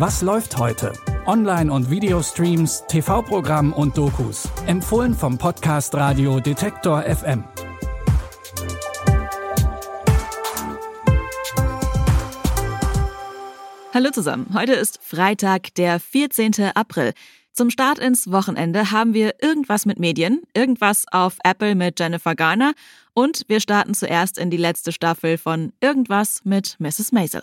[0.00, 0.94] Was läuft heute?
[1.26, 4.48] Online- und Videostreams, TV-Programm und Dokus.
[4.66, 7.44] Empfohlen vom Podcast Radio Detektor FM.
[13.92, 14.46] Hallo zusammen.
[14.54, 16.70] Heute ist Freitag, der 14.
[16.74, 17.12] April.
[17.52, 22.72] Zum Start ins Wochenende haben wir irgendwas mit Medien, irgendwas auf Apple mit Jennifer Garner
[23.12, 27.12] und wir starten zuerst in die letzte Staffel von Irgendwas mit Mrs.
[27.12, 27.42] Maisel.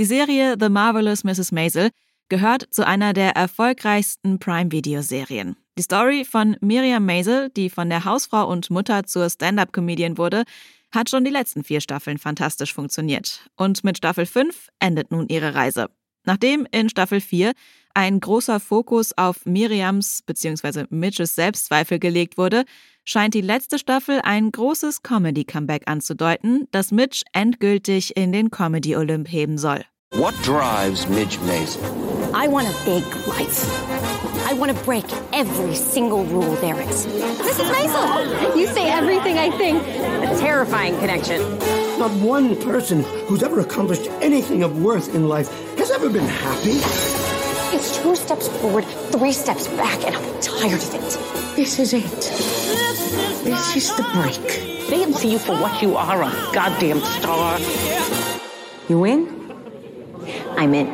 [0.00, 1.52] Die Serie The Marvelous Mrs.
[1.52, 1.90] Maisel
[2.30, 5.56] gehört zu einer der erfolgreichsten Prime-Video-Serien.
[5.76, 10.44] Die Story von Miriam Maisel, die von der Hausfrau und Mutter zur Stand-up-Comedian wurde,
[10.90, 13.50] hat schon die letzten vier Staffeln fantastisch funktioniert.
[13.56, 15.90] Und mit Staffel 5 endet nun ihre Reise.
[16.24, 17.52] Nachdem in Staffel 4
[17.92, 20.84] ein großer Fokus auf Miriams bzw.
[20.88, 22.64] Mitches Selbstzweifel gelegt wurde,
[23.04, 29.58] scheint die letzte Staffel ein großes Comedy-Comeback anzudeuten, das Mitch endgültig in den Comedy-Olymp heben
[29.58, 29.84] soll.
[30.14, 31.84] What drives Midge Mason?
[32.34, 33.64] I want a big life.
[34.44, 37.06] I want to break every single rule there is.
[37.06, 37.70] Mrs.
[37.70, 39.80] Maisel, you say everything I think.
[39.80, 41.40] A terrifying connection.
[41.96, 46.80] Not one person who's ever accomplished anything of worth in life has ever been happy.
[47.74, 51.54] It's two steps forward, three steps back, and I'm tired of it.
[51.54, 52.02] This is it.
[53.44, 54.42] This is the break.
[54.90, 57.60] They didn't see you for what you are, a goddamn star.
[58.88, 59.39] You win?
[60.60, 60.88] I'm in.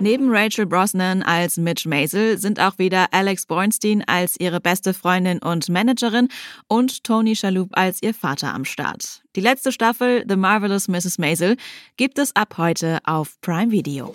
[0.00, 5.38] Neben Rachel Brosnan als Mitch Maisel sind auch wieder Alex Bornstein als ihre beste Freundin
[5.38, 6.26] und Managerin
[6.66, 9.22] und Tony Shalhoub als ihr Vater am Start.
[9.36, 11.18] Die letzte Staffel The Marvelous Mrs.
[11.18, 11.56] Maisel
[11.96, 14.12] gibt es ab heute auf Prime Video.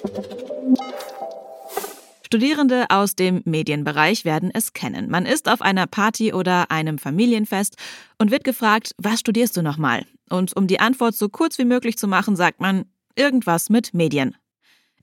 [2.26, 5.10] Studierende aus dem Medienbereich werden es kennen.
[5.10, 7.78] Man ist auf einer Party oder einem Familienfest
[8.18, 10.06] und wird gefragt, was studierst du nochmal?
[10.30, 12.84] Und um die Antwort so kurz wie möglich zu machen, sagt man
[13.16, 14.36] irgendwas mit Medien.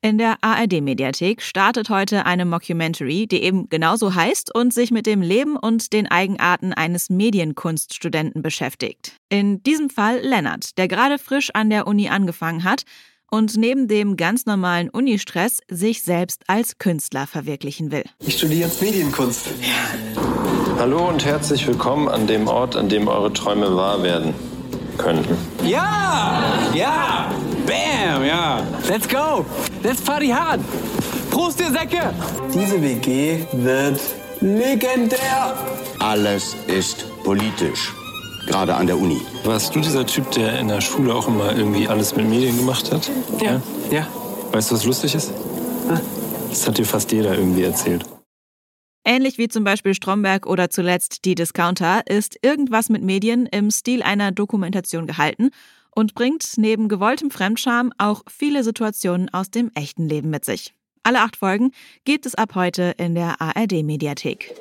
[0.04, 5.22] In der ARD-Mediathek startet heute eine Mockumentary, die eben genauso heißt und sich mit dem
[5.22, 9.12] Leben und den Eigenarten eines Medienkunststudenten beschäftigt.
[9.30, 12.82] In diesem Fall Lennart, der gerade frisch an der Uni angefangen hat
[13.30, 18.04] und neben dem ganz normalen Unistress sich selbst als Künstler verwirklichen will.
[18.18, 19.48] Ich studiere jetzt Medienkunst.
[20.78, 24.34] Hallo und herzlich willkommen an dem Ort, an dem eure Träume wahr werden
[24.98, 25.34] könnten.
[25.64, 26.70] Ja!
[26.74, 27.30] Ja!
[27.66, 28.24] Bam!
[28.24, 28.62] Ja!
[28.88, 29.44] Let's go!
[29.82, 30.60] Let's party hard!
[31.30, 32.12] Prost, ihr Säcke!
[32.52, 34.00] Diese WG wird
[34.40, 35.56] legendär!
[35.98, 37.92] Alles ist politisch.
[38.46, 39.20] Gerade an der Uni.
[39.44, 42.92] Warst du dieser Typ, der in der Schule auch immer irgendwie alles mit Medien gemacht
[42.92, 43.10] hat?
[43.40, 43.60] Ja.
[43.90, 44.06] Ja.
[44.52, 45.32] Weißt du, was lustig ist?
[46.50, 48.04] Das hat dir fast jeder irgendwie erzählt.
[49.06, 54.02] Ähnlich wie zum Beispiel Stromberg oder zuletzt die Discounter ist irgendwas mit Medien im Stil
[54.02, 55.50] einer Dokumentation gehalten
[55.94, 60.74] und bringt neben gewolltem Fremdscham auch viele Situationen aus dem echten Leben mit sich.
[61.02, 61.72] Alle acht Folgen
[62.04, 64.54] gibt es ab heute in der ARD-Mediathek.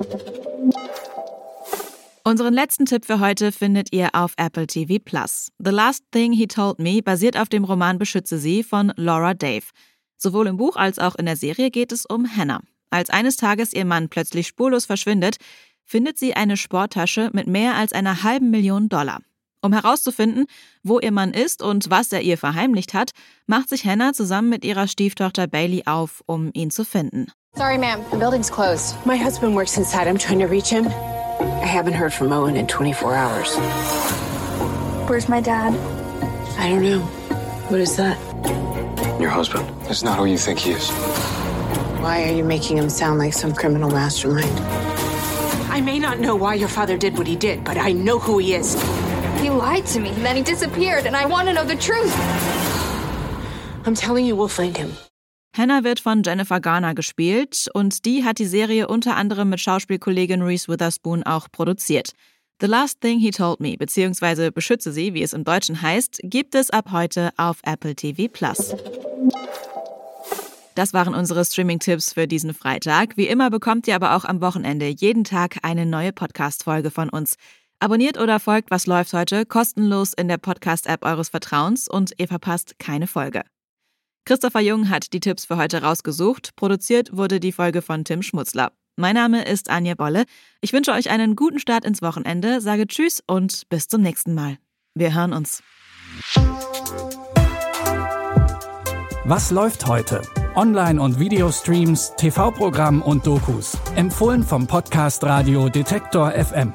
[2.25, 5.51] Unseren letzten Tipp für heute findet ihr auf Apple TV Plus.
[5.59, 9.66] The Last Thing He Told Me basiert auf dem Roman Beschütze Sie von Laura Dave.
[10.17, 12.61] Sowohl im Buch als auch in der Serie geht es um Hannah.
[12.89, 15.38] Als eines Tages ihr Mann plötzlich spurlos verschwindet,
[15.83, 19.19] findet sie eine Sporttasche mit mehr als einer halben Million Dollar.
[19.63, 20.46] Um herauszufinden,
[20.84, 23.12] wo ihr Mann ist und was er ihr verheimlicht hat,
[23.47, 27.31] macht sich Hannah zusammen mit ihrer Stieftochter Bailey auf, um ihn zu finden.
[27.56, 28.03] Sorry, ma'am.
[28.12, 28.96] The building's closed.
[29.06, 30.07] My husband works inside.
[30.07, 30.88] I'm trying to reach him.
[31.62, 33.56] I haven't heard from Owen in 24 hours.
[35.08, 35.73] Where's my dad?
[36.59, 36.99] I don't know.
[37.70, 38.17] What is that?
[39.22, 40.90] Your husband is not who you think he is.
[42.02, 44.59] Why are you making him sound like some criminal mastermind?
[45.72, 48.40] I may not know why your father did what he did, but I know who
[48.40, 48.76] he is.
[49.43, 52.16] He lied to me, and then he disappeared, and I want to know the truth.
[53.85, 54.95] I'm telling you, we'll find him.
[55.53, 60.41] Hannah wird von Jennifer Garner gespielt und die hat die Serie unter anderem mit Schauspielkollegin
[60.41, 62.13] Reese Witherspoon auch produziert.
[62.61, 64.49] The Last Thing He Told Me bzw.
[64.49, 68.73] Beschütze Sie, wie es im Deutschen heißt, gibt es ab heute auf Apple TV Plus.
[70.75, 73.17] Das waren unsere Streaming-Tipps für diesen Freitag.
[73.17, 77.35] Wie immer bekommt ihr aber auch am Wochenende jeden Tag eine neue Podcast-Folge von uns.
[77.84, 82.80] Abonniert oder folgt Was läuft heute kostenlos in der Podcast-App eures Vertrauens und ihr verpasst
[82.80, 83.44] keine Folge.
[84.24, 86.56] Christopher Jung hat die Tipps für heute rausgesucht.
[86.56, 88.72] Produziert wurde die Folge von Tim Schmutzler.
[88.96, 90.24] Mein Name ist Anja Bolle.
[90.62, 94.59] Ich wünsche euch einen guten Start ins Wochenende, sage Tschüss und bis zum nächsten Mal.
[94.96, 95.62] Wir hören uns.
[99.26, 100.22] Was läuft heute?
[100.56, 103.78] Online- und Videostreams, TV-Programm und Dokus.
[103.97, 106.72] Empfohlen vom Podcast Radio Detektor FM.